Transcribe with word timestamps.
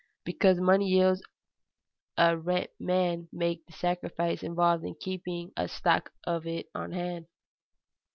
Because 0.25 0.59
money 0.59 0.87
yields 0.87 1.21
a 2.17 2.35
rent 2.35 2.71
men 2.79 3.29
make 3.31 3.63
the 3.67 3.73
sacrifice 3.73 4.41
involved 4.41 4.83
in 4.83 4.95
keeping 4.99 5.51
a 5.55 5.67
stock 5.67 6.11
of 6.23 6.47
it 6.47 6.69
on 6.73 6.91
hand. 6.91 7.27